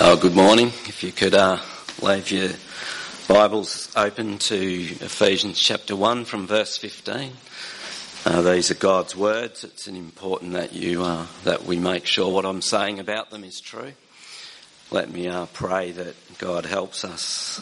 [0.00, 0.66] Oh, good morning.
[0.88, 1.60] If you could uh,
[2.02, 2.50] leave your
[3.28, 7.30] Bibles open to Ephesians chapter 1 from verse 15.
[8.26, 9.62] Uh, these are God's words.
[9.62, 13.60] It's important that you uh, that we make sure what I'm saying about them is
[13.60, 13.92] true.
[14.90, 17.60] Let me uh, pray that God helps us.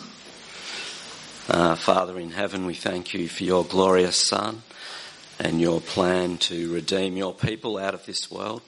[1.51, 4.62] Uh, Father in heaven, we thank you for your glorious Son
[5.39, 8.62] and your plan to redeem your people out of this world.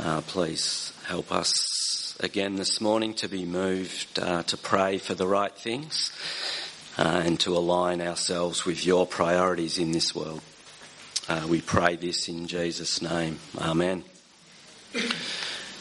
[0.00, 1.71] Uh, please help us
[2.20, 6.12] again this morning to be moved uh, to pray for the right things
[6.98, 10.40] uh, and to align ourselves with your priorities in this world.
[11.28, 13.38] Uh, we pray this in Jesus' name.
[13.58, 14.04] Amen.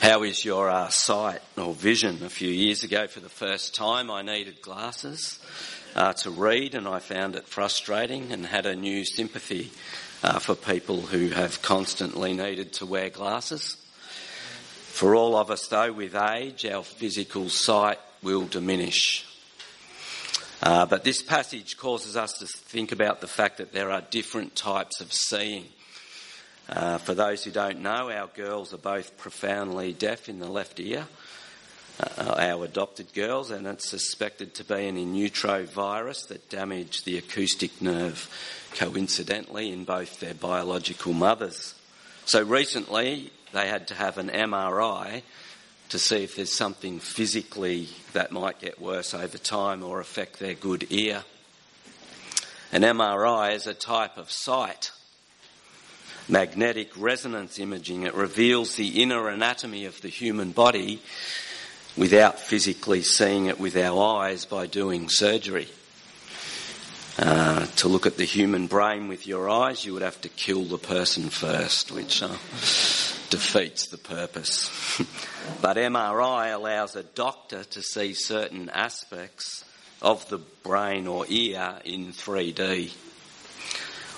[0.02, 2.24] How is your uh, sight or vision?
[2.24, 5.40] A few years ago, for the first time, I needed glasses
[5.96, 9.72] uh, to read, and I found it frustrating and had a new sympathy
[10.24, 13.78] uh, for people who have constantly needed to wear glasses.
[14.92, 19.26] For all of us, though, with age, our physical sight will diminish.
[20.62, 24.56] Uh, but this passage causes us to think about the fact that there are different
[24.56, 25.66] types of seeing.
[26.70, 30.80] Uh, for those who don't know, our girls are both profoundly deaf in the left
[30.80, 31.08] ear,
[32.00, 37.06] uh, our adopted girls, and it's suspected to be an in utero virus that damaged
[37.06, 38.30] the acoustic nerve
[38.76, 41.74] coincidentally in both their biological mothers.
[42.26, 45.22] So recently, they had to have an MRI
[45.90, 50.54] to see if there's something physically that might get worse over time or affect their
[50.54, 51.24] good ear.
[52.72, 54.92] An MRI is a type of sight.
[56.30, 58.04] Magnetic resonance imaging.
[58.04, 61.02] It reveals the inner anatomy of the human body
[61.98, 65.68] without physically seeing it with our eyes by doing surgery.
[67.20, 70.64] Uh, to look at the human brain with your eyes, you would have to kill
[70.64, 72.30] the person first, which uh,
[73.32, 74.70] defeats the purpose.
[75.62, 79.66] but MRI allows a doctor to see certain aspects
[80.02, 82.94] of the brain or ear in 3D.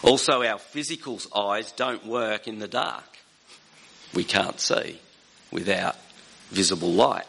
[0.02, 3.06] Also, our physical eyes don't work in the dark.
[4.14, 5.00] We can't see
[5.52, 5.96] without
[6.50, 7.28] visible light.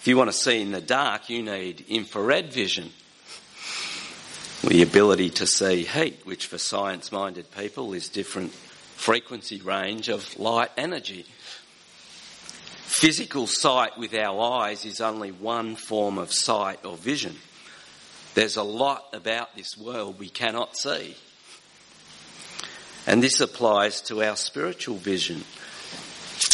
[0.00, 2.90] If you want to see in the dark, you need infrared vision.
[4.62, 8.52] The ability to see heat, which for science minded people is different
[9.04, 11.26] frequency range of light energy.
[12.84, 17.36] Physical sight with our eyes is only one form of sight or vision.
[18.32, 21.16] There's a lot about this world we cannot see.
[23.06, 25.44] And this applies to our spiritual vision.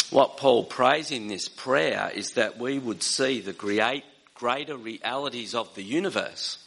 [0.09, 4.03] What Paul prays in this prayer is that we would see the great,
[4.35, 6.57] greater realities of the universe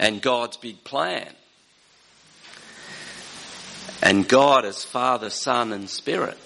[0.00, 1.32] and God's big plan
[4.02, 6.38] and God as Father, Son, and Spirit.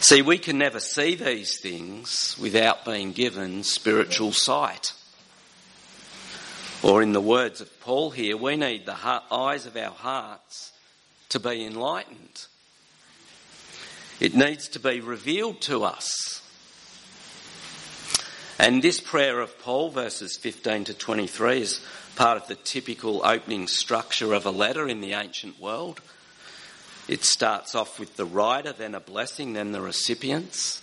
[0.00, 4.92] See, we can never see these things without being given spiritual sight.
[6.82, 10.72] Or, in the words of Paul here, we need the eyes of our hearts
[11.30, 12.46] to be enlightened.
[14.20, 16.42] It needs to be revealed to us.
[18.58, 21.84] And this prayer of Paul, verses 15 to 23, is
[22.14, 26.00] part of the typical opening structure of a letter in the ancient world.
[27.08, 30.80] It starts off with the writer, then a blessing, then the recipients,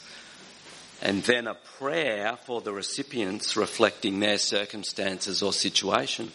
[1.01, 6.31] and then a prayer for the recipients reflecting their circumstances or situation.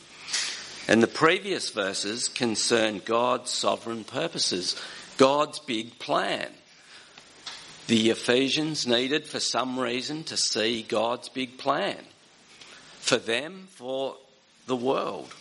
[0.88, 4.74] And the previous verses concern God's sovereign purposes,
[5.18, 6.48] God's big plan.
[7.86, 11.98] The Ephesians needed, for some reason, to see God's big plan.
[12.98, 14.16] For them, for
[14.66, 15.32] the world.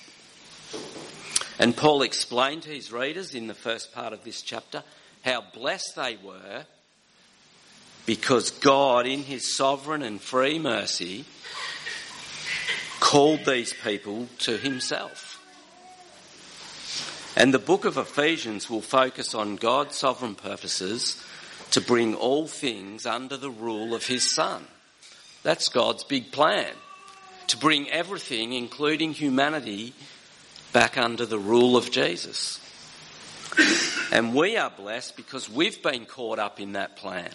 [1.57, 4.83] And Paul explained to his readers in the first part of this chapter
[5.23, 6.65] how blessed they were
[8.05, 11.25] because God, in his sovereign and free mercy,
[12.99, 15.41] called these people to himself.
[17.35, 21.21] And the book of Ephesians will focus on God's sovereign purposes
[21.75, 24.65] to bring all things under the rule of his Son.
[25.43, 26.71] That's God's big plan
[27.47, 29.93] to bring everything, including humanity,
[30.71, 32.61] back under the rule of Jesus.
[34.09, 37.29] And we are blessed because we've been caught up in that plan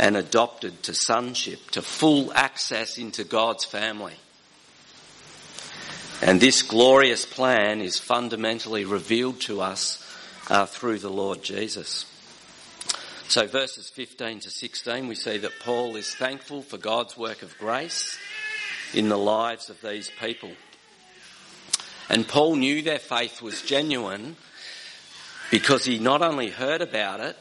[0.00, 4.16] and adopted to sonship, to full access into God's family.
[6.20, 10.04] And this glorious plan is fundamentally revealed to us
[10.48, 12.06] uh, through the Lord Jesus.
[13.28, 17.56] So, verses 15 to 16, we see that Paul is thankful for God's work of
[17.58, 18.18] grace
[18.94, 20.52] in the lives of these people.
[22.08, 24.36] And Paul knew their faith was genuine
[25.50, 27.36] because he not only heard about it,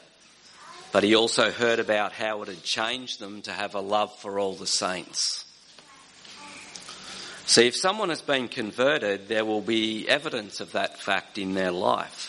[0.91, 4.39] but he also heard about how it had changed them to have a love for
[4.39, 5.45] all the saints.
[7.45, 11.71] See, if someone has been converted, there will be evidence of that fact in their
[11.71, 12.26] life.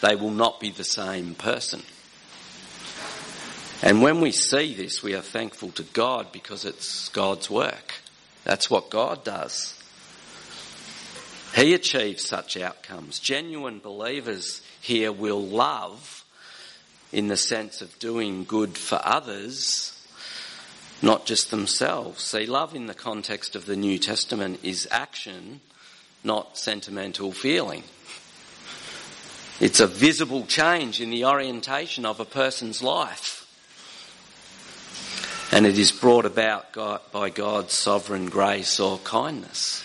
[0.00, 1.82] They will not be the same person.
[3.82, 7.94] And when we see this, we are thankful to God because it's God's work.
[8.44, 9.76] That's what God does.
[11.54, 13.18] He achieves such outcomes.
[13.18, 16.24] Genuine believers here will love
[17.12, 19.96] in the sense of doing good for others,
[21.02, 22.22] not just themselves.
[22.22, 25.60] See, love in the context of the New Testament is action,
[26.22, 27.82] not sentimental feeling.
[29.60, 33.40] It's a visible change in the orientation of a person's life
[35.52, 36.72] and it is brought about
[37.12, 39.84] by God's sovereign grace or kindness.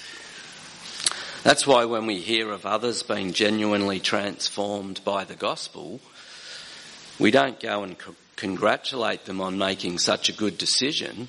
[1.44, 6.00] That's why when we hear of others being genuinely transformed by the gospel,
[7.20, 7.96] we don't go and
[8.36, 11.28] congratulate them on making such a good decision.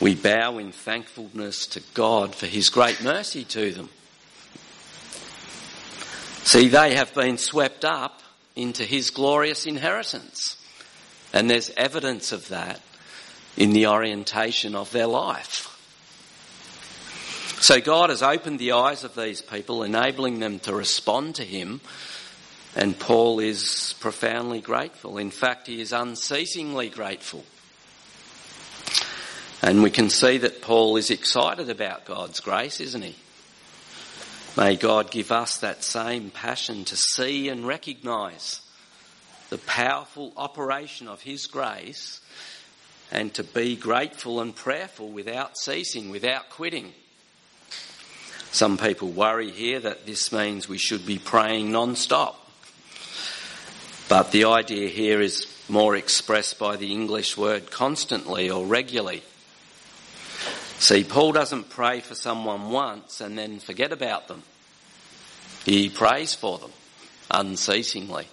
[0.00, 3.88] We bow in thankfulness to God for His great mercy to them.
[6.44, 8.20] See, they have been swept up
[8.54, 10.56] into His glorious inheritance.
[11.32, 12.80] And there's evidence of that
[13.56, 15.70] in the orientation of their life.
[17.60, 21.80] So God has opened the eyes of these people, enabling them to respond to Him.
[22.76, 25.16] And Paul is profoundly grateful.
[25.16, 27.44] In fact, he is unceasingly grateful.
[29.62, 33.16] And we can see that Paul is excited about God's grace, isn't he?
[34.56, 38.60] May God give us that same passion to see and recognise
[39.50, 42.20] the powerful operation of His grace
[43.10, 46.92] and to be grateful and prayerful without ceasing, without quitting.
[48.52, 52.40] Some people worry here that this means we should be praying non-stop.
[54.08, 59.24] But the idea here is more expressed by the English word constantly or regularly.
[60.78, 64.42] See, Paul doesn't pray for someone once and then forget about them.
[65.64, 66.72] He prays for them
[67.30, 68.26] unceasingly.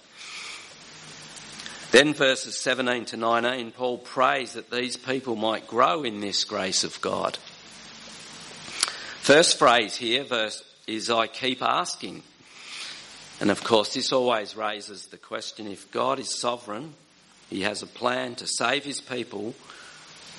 [1.92, 6.84] Then verses 17 to 19, Paul prays that these people might grow in this grace
[6.84, 7.36] of God.
[9.20, 12.22] First phrase here, verse, is I keep asking.
[13.40, 16.94] And of course, this always raises the question if God is sovereign,
[17.50, 19.54] He has a plan to save His people,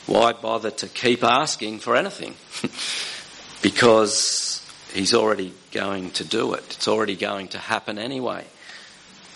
[0.06, 2.36] why bother to keep asking for anything?
[3.62, 4.64] because
[4.94, 6.64] He's already going to do it.
[6.70, 8.46] It's already going to happen anyway.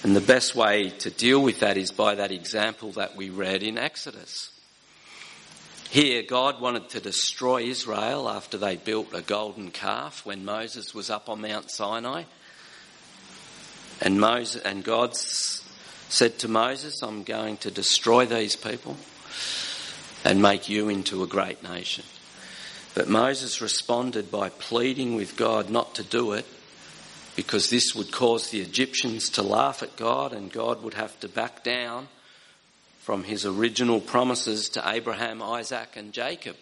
[0.03, 3.63] And the best way to deal with that is by that example that we read
[3.63, 4.51] in Exodus.
[5.89, 11.09] Here, God wanted to destroy Israel after they built a golden calf when Moses was
[11.09, 12.25] up on Mount Sinai.
[13.99, 18.95] And Moses and God said to Moses, I'm going to destroy these people
[20.27, 22.03] and make you into a great nation.
[22.93, 26.45] But Moses responded by pleading with God not to do it
[27.37, 31.29] because this would cause the Egyptians to laugh at God and God would have to
[31.29, 32.09] back down
[32.99, 36.57] from his original promises to Abraham, Isaac, and Jacob.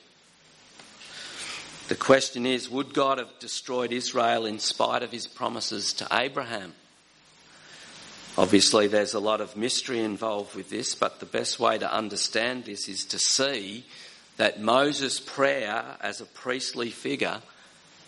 [1.88, 6.73] The question is would God have destroyed Israel in spite of his promises to Abraham?
[8.37, 12.65] Obviously, there's a lot of mystery involved with this, but the best way to understand
[12.65, 13.85] this is to see
[14.35, 17.42] that Moses' prayer as a priestly figure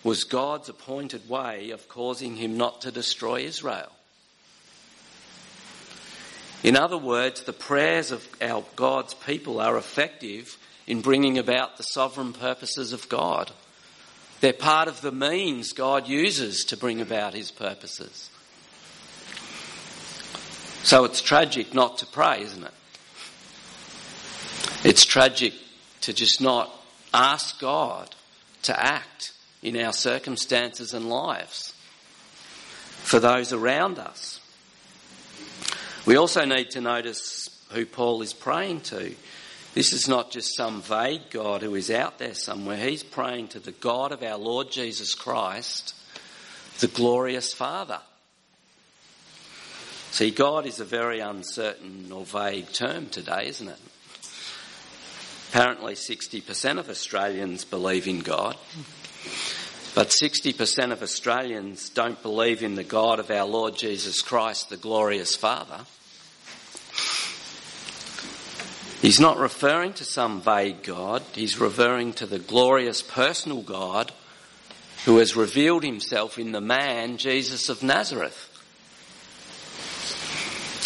[0.03, 3.91] was God's appointed way of causing him not to destroy Israel.
[6.61, 10.57] In other words, the prayers of our God's people are effective
[10.87, 13.51] in bringing about the sovereign purposes of God.
[14.41, 18.29] They're part of the means God uses to bring about his purposes.
[20.87, 22.73] So it's tragic not to pray, isn't it?
[24.85, 25.53] It's tragic
[25.99, 26.71] to just not
[27.13, 28.15] ask God
[28.61, 31.73] to act in our circumstances and lives
[33.03, 34.39] for those around us.
[36.05, 39.13] We also need to notice who Paul is praying to.
[39.73, 42.77] This is not just some vague God who is out there somewhere.
[42.77, 45.93] He's praying to the God of our Lord Jesus Christ,
[46.79, 47.99] the glorious Father.
[50.11, 53.79] See, God is a very uncertain or vague term today, isn't it?
[55.49, 58.57] Apparently, 60% of Australians believe in God.
[59.95, 64.77] But 60% of Australians don't believe in the God of our Lord Jesus Christ, the
[64.77, 65.85] glorious Father.
[69.01, 74.11] He's not referring to some vague God, he's referring to the glorious personal God
[75.05, 78.56] who has revealed himself in the man, Jesus of Nazareth.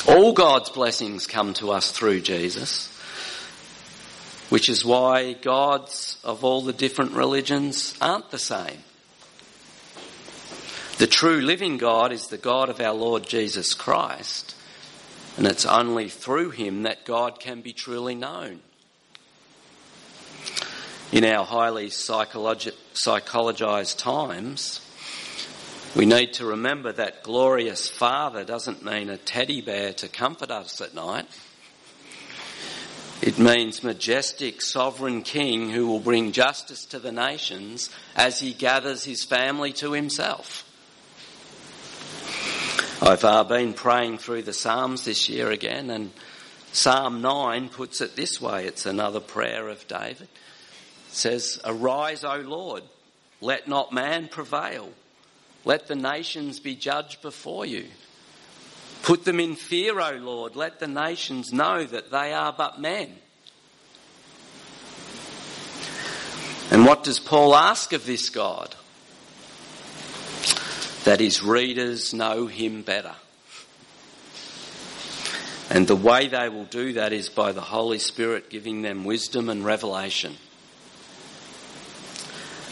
[0.07, 2.87] All God's blessings come to us through Jesus,
[4.49, 8.79] which is why gods of all the different religions aren't the same.
[10.97, 14.55] The true living God is the God of our Lord Jesus Christ,
[15.37, 18.61] and it's only through him that God can be truly known.
[21.11, 24.79] In our highly psychologi- psychologized times,
[25.95, 30.79] we need to remember that glorious Father doesn't mean a teddy bear to comfort us
[30.79, 31.27] at night.
[33.21, 39.03] It means majestic sovereign king who will bring justice to the nations as he gathers
[39.03, 40.67] his family to himself.
[43.01, 46.11] I've uh, been praying through the Psalms this year again, and
[46.71, 50.21] Psalm 9 puts it this way it's another prayer of David.
[50.21, 50.29] It
[51.09, 52.83] says, Arise, O Lord,
[53.41, 54.89] let not man prevail.
[55.65, 57.85] Let the nations be judged before you.
[59.03, 60.55] Put them in fear, O Lord.
[60.55, 63.15] Let the nations know that they are but men.
[66.71, 68.75] And what does Paul ask of this God?
[71.03, 73.15] that his readers know him better.
[75.69, 79.49] And the way they will do that is by the Holy Spirit giving them wisdom
[79.49, 80.35] and revelation.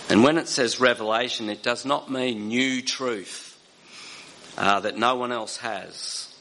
[0.10, 3.58] And when it says revelation, it does not mean new truth
[4.58, 6.34] uh, that no one else has.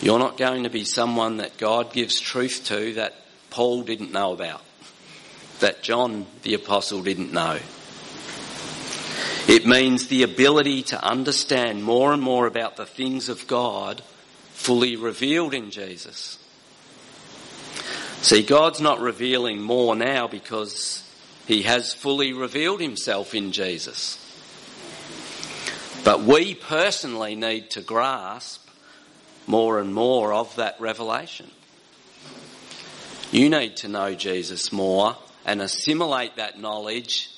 [0.00, 3.14] You're not going to be someone that God gives truth to that
[3.50, 4.62] Paul didn't know about,
[5.58, 7.58] that John the Apostle didn't know.
[9.48, 14.02] It means the ability to understand more and more about the things of God
[14.52, 16.38] fully revealed in Jesus.
[18.22, 21.05] See, God's not revealing more now because
[21.46, 24.22] he has fully revealed himself in Jesus.
[26.04, 28.68] But we personally need to grasp
[29.46, 31.50] more and more of that revelation.
[33.30, 37.30] You need to know Jesus more and assimilate that knowledge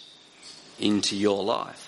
[0.79, 1.87] into your life.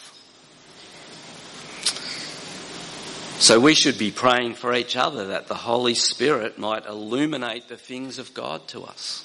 [3.40, 7.78] So we should be praying for each other that the Holy Spirit might illuminate the
[7.78, 9.24] things of God to us.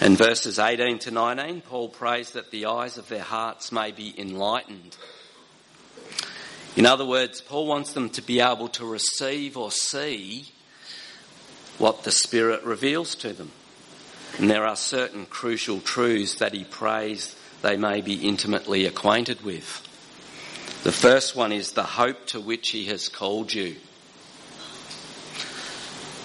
[0.00, 4.12] In verses 18 to 19, Paul prays that the eyes of their hearts may be
[4.18, 4.96] enlightened.
[6.76, 10.52] In other words, Paul wants them to be able to receive or see
[11.78, 13.52] what the Spirit reveals to them.
[14.38, 19.80] And there are certain crucial truths that he prays they may be intimately acquainted with.
[20.82, 23.76] The first one is the hope to which he has called you.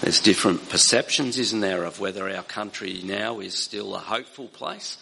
[0.00, 4.96] There's different perceptions, isn't there, of whether our country now is still a hopeful place,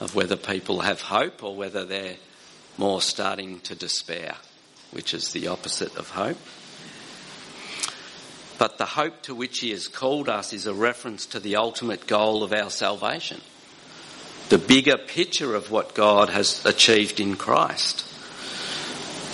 [0.00, 2.16] of whether people have hope or whether they're
[2.76, 4.36] more starting to despair,
[4.90, 6.38] which is the opposite of hope.
[8.58, 12.06] But the hope to which he has called us is a reference to the ultimate
[12.06, 13.40] goal of our salvation.
[14.50, 18.00] The bigger picture of what God has achieved in Christ.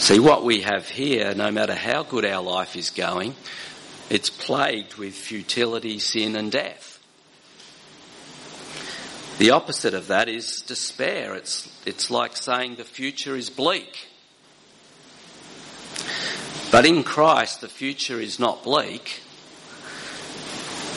[0.01, 3.35] See, what we have here, no matter how good our life is going,
[4.11, 6.99] it's plagued with futility, sin, and death.
[9.39, 11.35] The opposite of that is despair.
[11.35, 14.09] It's, it's like saying the future is bleak.
[16.71, 19.23] But in Christ, the future is not bleak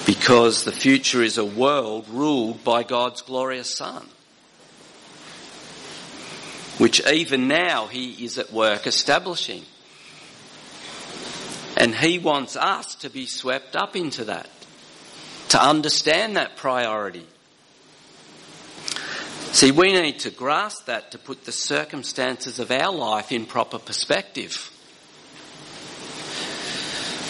[0.05, 4.07] because the future is a world ruled by God's glorious Son
[6.77, 9.63] which even now he is at work establishing.
[11.77, 14.49] And he wants us to be swept up into that,
[15.49, 17.27] to understand that priority.
[19.51, 23.77] See, we need to grasp that to put the circumstances of our life in proper
[23.77, 24.71] perspective.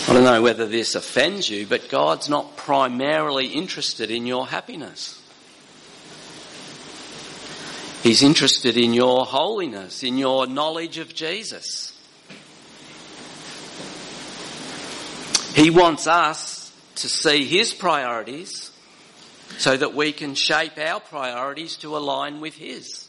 [0.07, 5.21] I don't know whether this offends you, but God's not primarily interested in your happiness.
[8.01, 11.91] He's interested in your holiness, in your knowledge of Jesus.
[15.57, 18.69] He wants us to see His priorities
[19.57, 23.07] so that we can shape our priorities to align with His.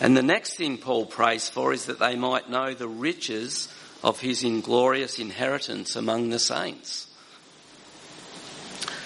[0.00, 3.68] And the next thing Paul prays for is that they might know the riches
[4.02, 7.06] of His inglorious inheritance among the saints.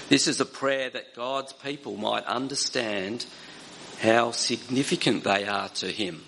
[0.09, 3.27] This is a prayer that God's people might understand
[3.99, 6.23] how significant they are to Him.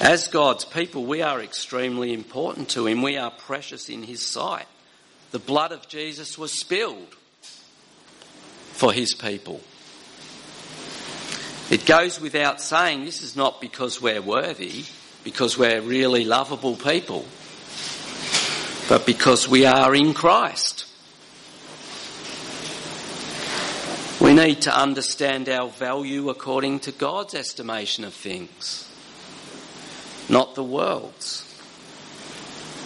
[0.00, 3.02] As God's people, we are extremely important to Him.
[3.02, 4.66] We are precious in His sight.
[5.30, 7.14] The blood of Jesus was spilled
[8.72, 9.60] for His people.
[11.70, 14.84] It goes without saying this is not because we're worthy,
[15.22, 17.26] because we're really lovable people,
[18.88, 20.86] but because we are in Christ.
[24.20, 28.89] We need to understand our value according to God's estimation of things,
[30.30, 31.46] not the world's.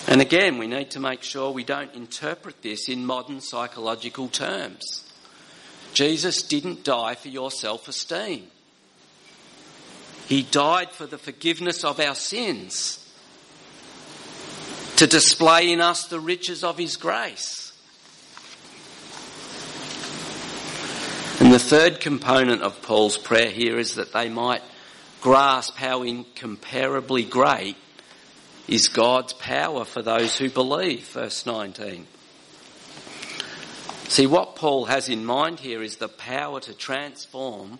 [0.06, 5.04] And again, we need to make sure we don't interpret this in modern psychological terms.
[5.92, 8.48] Jesus didn't die for your self esteem.
[10.26, 13.00] He died for the forgiveness of our sins,
[14.96, 17.72] to display in us the riches of His grace.
[21.40, 24.62] And the third component of Paul's prayer here is that they might
[25.24, 27.76] grasp how incomparably great
[28.68, 31.08] is God's power for those who believe.
[31.08, 32.06] Verse 19.
[34.06, 37.78] See, what Paul has in mind here is the power to transform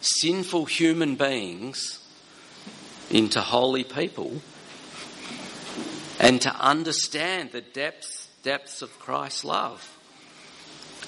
[0.00, 1.98] sinful human beings
[3.10, 4.40] into holy people
[6.20, 9.92] and to understand the depths, depths of Christ's love.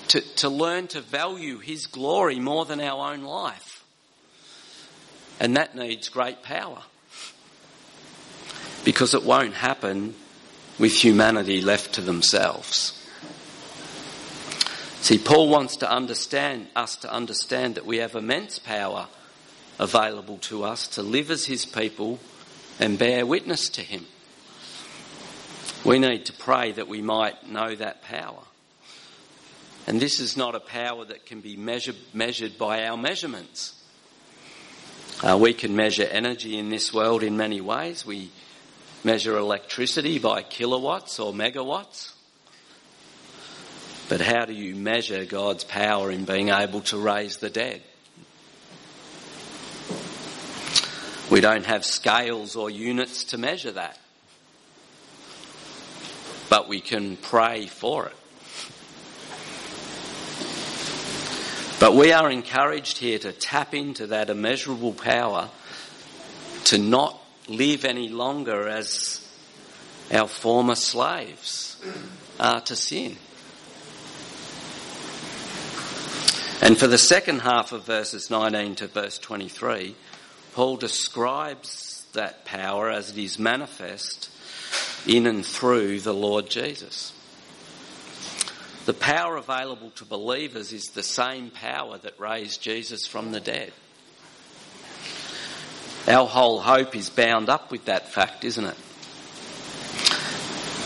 [0.08, 3.67] To, to learn to value his glory more than our own life.
[5.40, 6.82] And that needs great power.
[8.84, 10.14] Because it won't happen
[10.78, 12.94] with humanity left to themselves.
[15.00, 19.06] See, Paul wants to understand us to understand that we have immense power
[19.78, 22.18] available to us to live as his people
[22.80, 24.06] and bear witness to him.
[25.84, 28.42] We need to pray that we might know that power.
[29.86, 33.77] And this is not a power that can be measured, measured by our measurements.
[35.20, 38.06] Uh, we can measure energy in this world in many ways.
[38.06, 38.30] We
[39.02, 42.12] measure electricity by kilowatts or megawatts.
[44.08, 47.82] But how do you measure God's power in being able to raise the dead?
[51.30, 53.98] We don't have scales or units to measure that.
[56.48, 58.17] But we can pray for it.
[61.80, 65.48] But we are encouraged here to tap into that immeasurable power
[66.64, 69.24] to not live any longer as
[70.12, 71.76] our former slaves
[72.40, 73.16] are to sin.
[76.60, 79.94] And for the second half of verses 19 to verse 23,
[80.54, 84.30] Paul describes that power as it is manifest
[85.06, 87.12] in and through the Lord Jesus.
[88.88, 93.70] The power available to believers is the same power that raised Jesus from the dead.
[96.08, 98.76] Our whole hope is bound up with that fact, isn't it?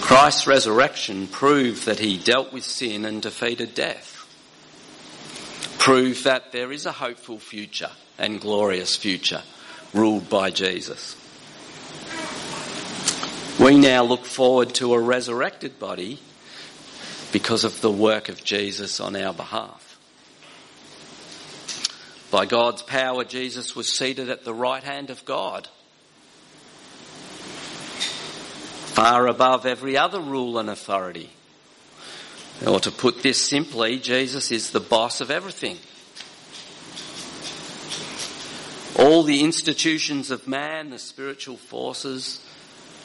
[0.00, 4.08] Christ's resurrection proved that he dealt with sin and defeated death
[5.78, 9.42] Proved that there is a hopeful future and glorious future
[9.94, 11.14] ruled by Jesus.
[13.60, 16.18] We now look forward to a resurrected body
[17.32, 19.98] because of the work of Jesus on our behalf.
[22.30, 25.68] By God's power, Jesus was seated at the right hand of God,
[28.94, 31.30] far above every other rule and authority
[32.66, 35.78] or to put this simply, Jesus is the boss of everything.
[38.98, 42.44] All the institutions of man, the spiritual forces,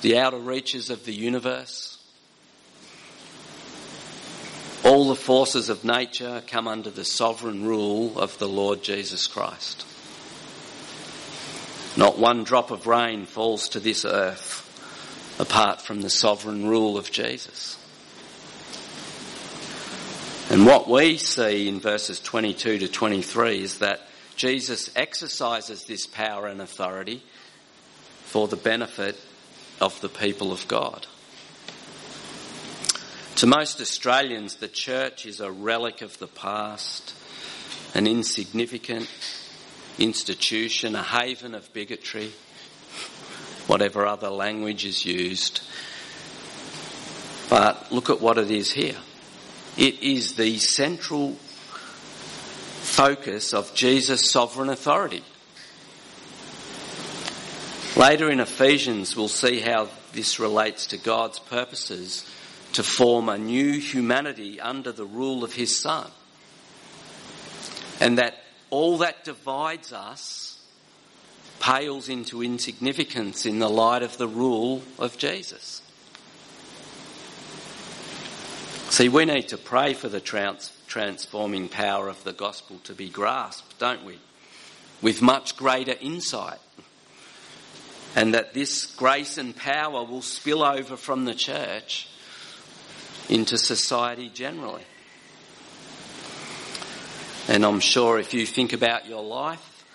[0.01, 1.96] the outer reaches of the universe,
[4.87, 9.85] all the forces of nature come under the sovereign rule of the Lord Jesus Christ.
[11.97, 14.63] Not one drop of rain falls to this earth
[15.39, 17.77] apart from the sovereign rule of Jesus.
[20.49, 23.99] And what we see in verses 22 to 23 is that
[24.37, 27.21] Jesus exercises this power and authority
[28.23, 29.17] for the benefit
[29.81, 31.07] of the people of God.
[33.37, 37.13] To most Australians, the church is a relic of the past,
[37.93, 39.07] an insignificant
[39.99, 42.31] institution, a haven of bigotry,
[43.67, 45.61] whatever other language is used.
[47.47, 48.97] But look at what it is here.
[49.77, 51.33] It is the central
[52.81, 55.23] focus of Jesus' sovereign authority.
[57.95, 62.25] Later in Ephesians, we'll see how this relates to God's purposes
[62.77, 66.07] to form a new humanity under the rule of His Son.
[67.99, 68.35] And that
[68.69, 70.59] all that divides us
[71.59, 75.81] pales into insignificance in the light of the rule of Jesus.
[78.91, 83.09] See, we need to pray for the trans- transforming power of the gospel to be
[83.09, 84.19] grasped, don't we?
[85.01, 86.59] With much greater insight.
[88.15, 92.07] and that this grace and power will spill over from the church
[93.29, 94.83] into society generally.
[97.47, 99.85] And I'm sure if you think about your life,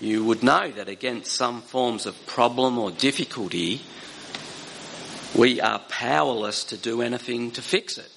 [0.00, 3.82] you would know that against some forms of problem or difficulty,
[5.34, 8.10] we are powerless to do anything to fix it.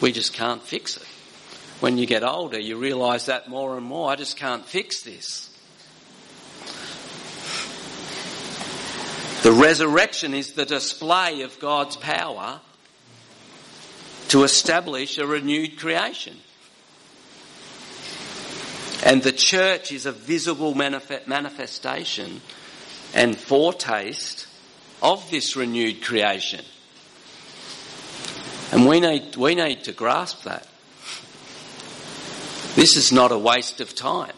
[0.00, 1.06] We just can't fix it.
[1.80, 4.10] When you get older, you realise that more and more.
[4.10, 5.50] I just can't fix this.
[9.46, 12.60] The resurrection is the display of God's power
[14.26, 16.36] to establish a renewed creation.
[19.04, 22.40] And the church is a visible manifestation
[23.14, 24.48] and foretaste
[25.00, 26.64] of this renewed creation.
[28.72, 30.66] And we need, we need to grasp that.
[32.74, 34.34] This is not a waste of time.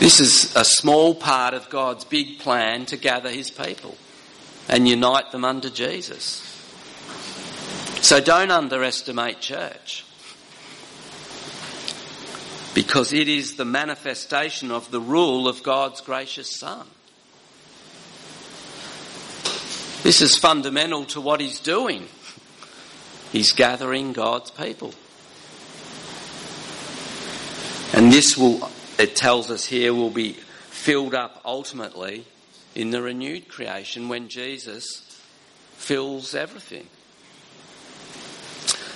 [0.00, 3.98] This is a small part of God's big plan to gather his people
[4.66, 6.40] and unite them under Jesus.
[8.00, 10.06] So don't underestimate church.
[12.72, 16.86] Because it is the manifestation of the rule of God's gracious Son.
[20.02, 22.08] This is fundamental to what he's doing.
[23.32, 24.94] He's gathering God's people.
[27.92, 32.24] And this will, it tells us here, will be filled up ultimately
[32.74, 35.02] in the renewed creation when Jesus
[35.72, 36.86] fills everything.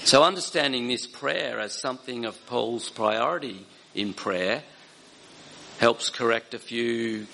[0.04, 4.62] So understanding this prayer as something of Paul's priority in prayer
[5.78, 7.26] helps correct a few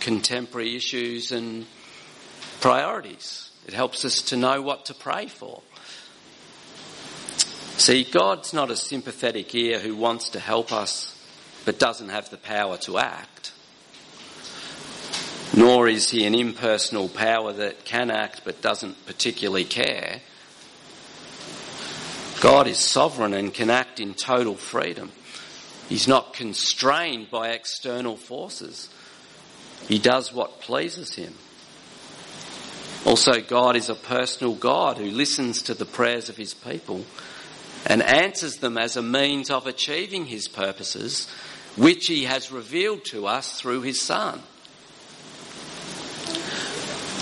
[0.00, 1.66] contemporary issues and
[2.60, 3.50] priorities.
[3.66, 5.62] It helps us to know what to pray for.
[7.78, 11.16] See, God's not a sympathetic ear who wants to help us
[11.64, 13.52] but doesn't have the power to act.
[15.56, 20.20] Nor is he an impersonal power that can act but doesn't particularly care.
[22.40, 25.12] God is sovereign and can act in total freedom.
[25.88, 28.88] He's not constrained by external forces.
[29.88, 31.34] He does what pleases him.
[33.04, 37.04] Also, God is a personal God who listens to the prayers of his people
[37.86, 41.28] and answers them as a means of achieving his purposes,
[41.76, 44.42] which he has revealed to us through his Son.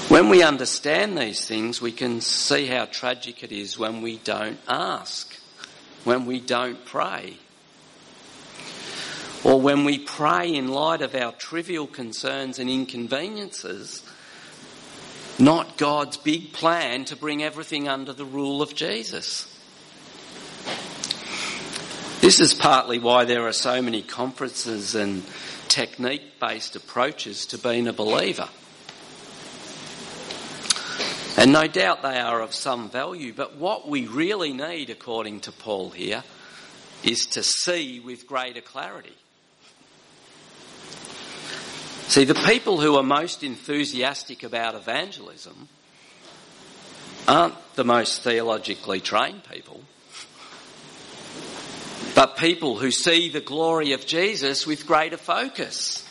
[0.09, 4.59] When we understand these things, we can see how tragic it is when we don't
[4.67, 5.39] ask,
[6.05, 7.37] when we don't pray,
[9.45, 14.03] or when we pray in light of our trivial concerns and inconveniences,
[15.39, 19.58] not God's big plan to bring everything under the rule of Jesus.
[22.29, 25.23] This is partly why there are so many conferences and
[25.69, 28.51] technique based approaches to being a believer.
[31.39, 35.53] And no doubt they are of some value, but what we really need, according to
[35.53, 36.23] Paul here,
[37.03, 39.17] is to see with greater clarity.
[42.09, 45.71] See, the people who are most enthusiastic about evangelism
[47.27, 49.81] aren't the most theologically trained people,
[52.19, 56.05] but people who see the glory of Jesus with greater focus.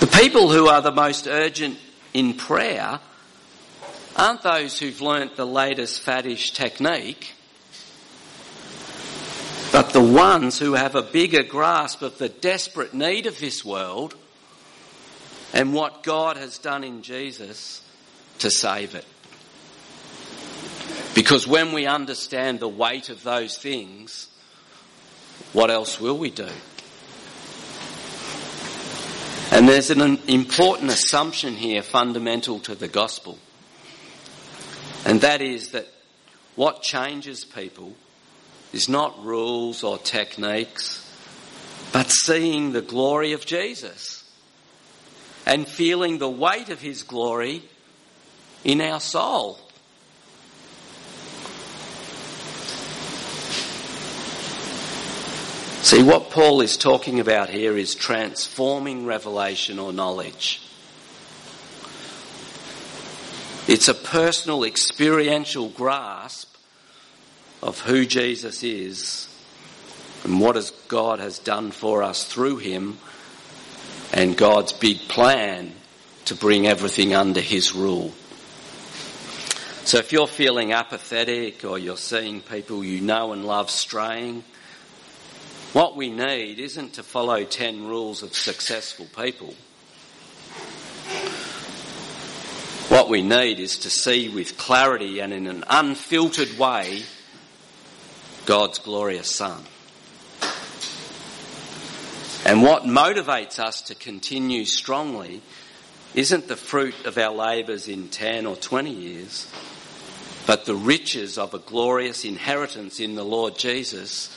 [0.00, 1.78] The people who are the most urgent
[2.12, 2.98] in prayer
[4.16, 7.32] aren't those who've learnt the latest faddish technique,
[9.70, 14.16] but the ones who have a bigger grasp of the desperate need of this world
[15.52, 17.82] and what God has done in Jesus
[18.40, 19.06] to save it.
[21.14, 24.28] Because when we understand the weight of those things,
[25.52, 26.48] what else will we do?
[29.52, 33.38] And there's an important assumption here fundamental to the gospel.
[35.04, 35.88] And that is that
[36.54, 37.94] what changes people
[38.72, 41.06] is not rules or techniques,
[41.92, 44.22] but seeing the glory of Jesus
[45.46, 47.62] and feeling the weight of his glory
[48.62, 49.58] in our soul.
[55.90, 60.62] See, what Paul is talking about here is transforming revelation or knowledge.
[63.66, 66.54] It's a personal experiential grasp
[67.60, 69.26] of who Jesus is
[70.22, 72.98] and what God has done for us through him
[74.12, 75.72] and God's big plan
[76.26, 78.14] to bring everything under his rule.
[79.86, 84.44] So if you're feeling apathetic or you're seeing people you know and love straying,
[85.72, 89.54] what we need isn't to follow 10 rules of successful people.
[92.88, 97.04] What we need is to see with clarity and in an unfiltered way
[98.46, 99.62] God's glorious Son.
[102.44, 105.40] And what motivates us to continue strongly
[106.14, 109.46] isn't the fruit of our labours in 10 or 20 years,
[110.48, 114.34] but the riches of a glorious inheritance in the Lord Jesus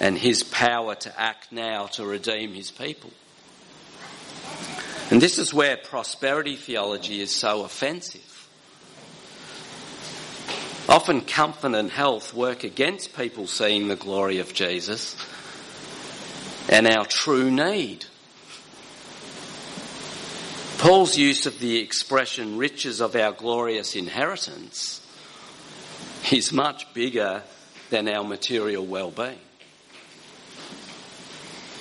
[0.00, 3.10] and his power to act now to redeem his people.
[5.10, 8.24] And this is where prosperity theology is so offensive.
[10.88, 15.16] Often comfort and health work against people seeing the glory of Jesus
[16.68, 18.04] and our true need.
[20.78, 25.04] Paul's use of the expression riches of our glorious inheritance
[26.30, 27.42] is much bigger
[27.90, 29.38] than our material well-being.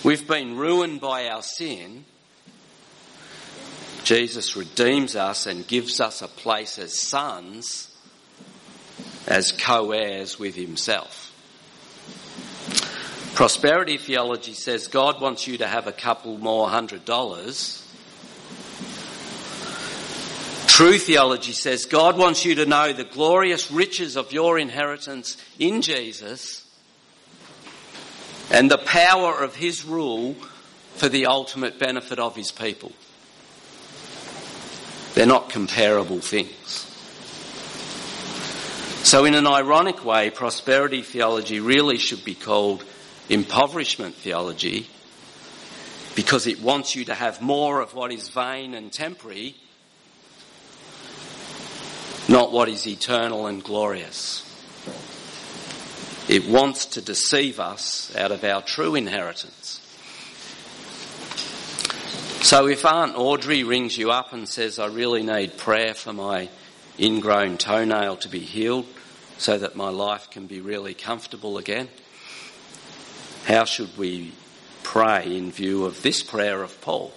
[0.03, 2.05] We've been ruined by our sin.
[4.03, 7.93] Jesus redeems us and gives us a place as sons,
[9.27, 11.33] as co-heirs with himself.
[13.33, 17.83] Prosperity theology says God wants you to have a couple more hundred dollars.
[20.67, 25.81] True theology says God wants you to know the glorious riches of your inheritance in
[25.81, 26.66] Jesus
[28.49, 30.35] and the power of his rule
[30.95, 32.91] for the ultimate benefit of his people.
[35.13, 36.83] They're not comparable things.
[39.03, 42.83] So in an ironic way, prosperity theology really should be called
[43.29, 44.87] impoverishment theology
[46.15, 49.55] because it wants you to have more of what is vain and temporary,
[52.27, 54.46] not what is eternal and glorious.
[56.27, 59.81] It wants to deceive us out of our true inheritance.
[62.41, 66.49] So if Aunt Audrey rings you up and says, I really need prayer for my
[66.99, 68.85] ingrown toenail to be healed
[69.37, 71.89] so that my life can be really comfortable again,
[73.45, 74.33] how should we
[74.83, 77.13] pray in view of this prayer of Paul?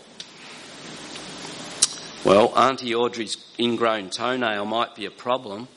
[2.24, 5.68] Well, Auntie Audrey's ingrown toenail might be a problem,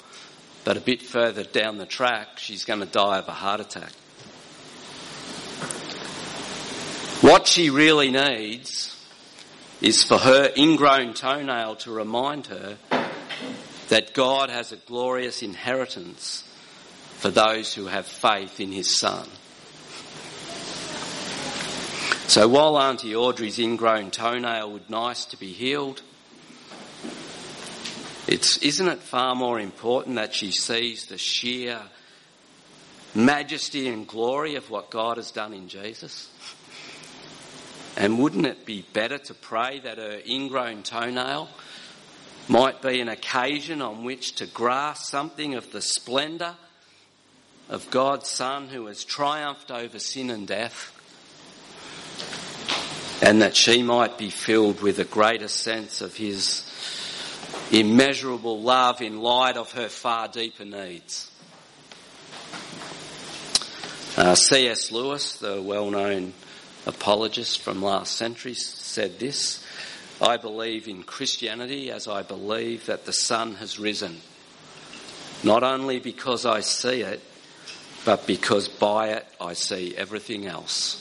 [0.64, 3.92] but a bit further down the track, she's going to die of a heart attack.
[7.22, 8.90] What she really needs
[9.82, 12.78] is for her ingrown toenail to remind her
[13.90, 16.44] that God has a glorious inheritance
[17.18, 19.28] for those who have faith in His Son.
[22.28, 26.02] So while Auntie Audrey's ingrown toenail would nice to be healed,
[28.28, 31.82] it's, isn't it far more important that she sees the sheer
[33.14, 36.30] majesty and glory of what God has done in Jesus?
[37.98, 41.50] And wouldn't it be better to pray that her ingrown toenail
[42.48, 46.56] might be an occasion on which to grasp something of the splendour
[47.70, 50.92] of God's Son who has triumphed over sin and death?
[53.22, 56.70] And that she might be filled with a greater sense of His
[57.74, 61.32] immeasurable love in light of her far deeper needs.
[64.16, 64.92] Uh, C.S.
[64.92, 66.34] Lewis, the well-known
[66.86, 69.66] apologist from last century, said this,
[70.22, 74.22] I believe in Christianity as I believe that the sun has risen,
[75.44, 77.22] not only because I see it,
[78.06, 81.00] but because by it I see everything else.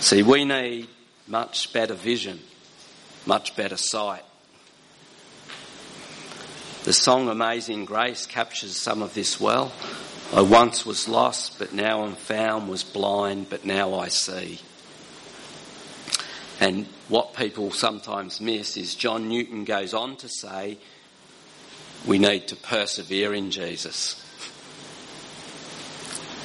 [0.00, 0.88] See, we need
[1.28, 2.40] much better vision
[3.26, 4.24] much better sight.
[6.84, 9.72] The song Amazing Grace captures some of this well.
[10.34, 14.60] I once was lost, but now I'm found, was blind, but now I see.
[16.60, 20.78] And what people sometimes miss is John Newton goes on to say,
[22.06, 24.20] we need to persevere in Jesus.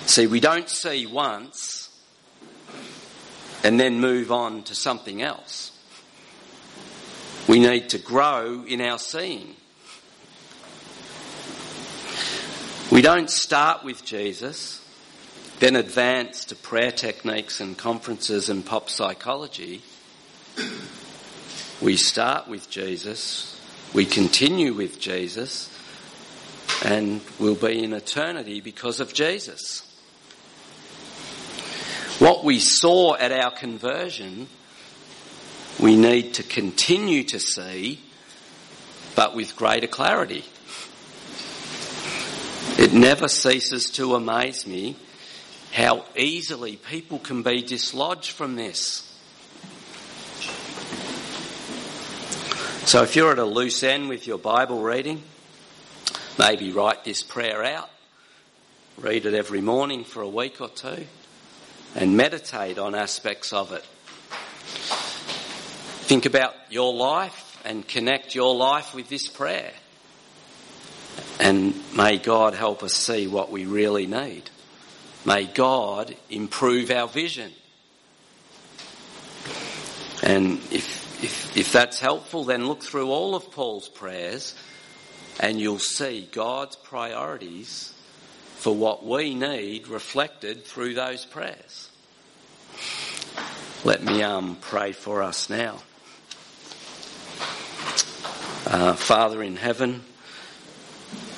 [0.06, 1.90] See, we don't see once
[3.64, 5.72] and then move on to something else.
[7.50, 9.56] We need to grow in our seeing.
[12.92, 14.88] We don't start with Jesus,
[15.58, 19.82] then advance to prayer techniques and conferences and pop psychology.
[21.82, 23.60] We start with Jesus,
[23.96, 25.76] we continue with Jesus,
[26.86, 29.82] and we'll be in eternity because of Jesus.
[32.20, 34.50] What we saw at our conversion
[35.80, 38.02] we need to continue to see,
[39.16, 40.44] but with greater clarity.
[42.78, 44.96] It never ceases to amaze me
[45.72, 49.06] how easily people can be dislodged from this.
[52.86, 55.22] So if you're at a loose end with your Bible reading,
[56.40, 57.90] maybe write this prayer out,
[58.98, 61.06] read it every morning for a week or two,
[61.96, 63.86] and meditate on aspects of it.
[66.10, 69.72] Think about your life and connect your life with this prayer.
[71.40, 74.50] And may God help us see what we really need.
[75.24, 77.52] May God improve our vision.
[80.24, 84.56] And if if, if that's helpful, then look through all of Paul's prayers
[85.40, 87.94] and you'll see God's priorities
[88.56, 91.92] for what we need reflected through those prayers.
[93.84, 95.84] Let me um, pray for us now.
[98.70, 100.04] Uh, Father in heaven,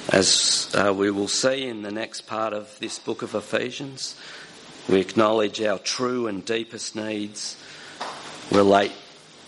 [0.10, 4.20] as uh, we will see in the next part of this book of Ephesians,
[4.90, 7.56] we acknowledge our true and deepest needs
[8.52, 8.92] relate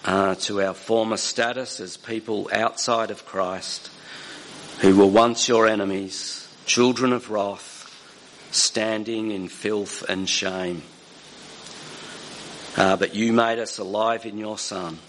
[0.05, 3.91] uh, to our former status as people outside of Christ
[4.79, 7.93] who were once your enemies, children of wrath,
[8.51, 10.83] standing in filth and shame.
[12.77, 14.99] Uh, but you made us alive in your Son.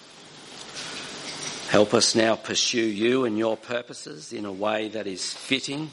[1.68, 5.90] Help us now pursue you and your purposes in a way that is fitting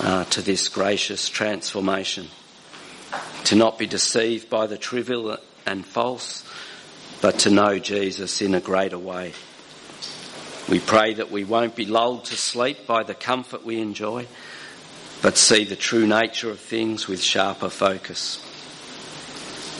[0.00, 2.28] uh, to this gracious transformation.
[3.44, 6.44] To not be deceived by the trivial and false,
[7.20, 9.34] but to know Jesus in a greater way.
[10.68, 14.26] We pray that we won't be lulled to sleep by the comfort we enjoy,
[15.20, 18.38] but see the true nature of things with sharper focus.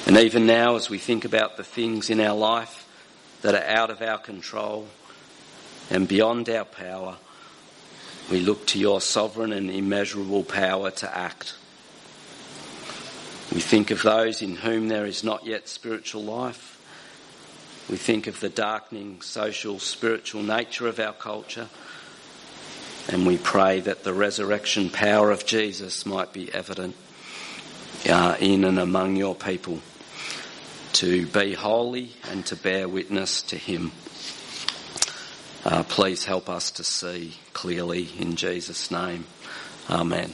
[0.07, 2.80] And even now, as we think about the things in our life
[3.43, 4.89] that are out of our control
[5.91, 7.17] and beyond our power,
[8.31, 11.55] we look to your sovereign and immeasurable power to act.
[13.53, 16.77] We think of those in whom there is not yet spiritual life.
[17.91, 21.69] We think of the darkening social, spiritual nature of our culture,
[23.09, 26.95] and we pray that the resurrection power of Jesus might be evident
[28.09, 29.81] uh, in and among your people
[30.95, 33.93] to be holy and to bear witness to Him.
[35.65, 39.27] Uh, please help us to see clearly in Jesus' name.
[39.89, 40.33] Amen.